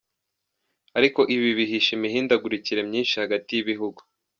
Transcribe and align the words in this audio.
Ariko 0.97 1.21
ibi 1.35 1.49
bihishe 1.57 1.89
imihindagurike 1.97 2.71
myinshi 2.89 3.13
hagati 3.23 3.49
y'ibihugu. 3.53 4.01